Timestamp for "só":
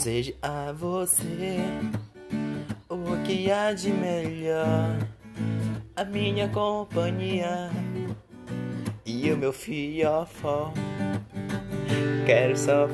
12.56-12.86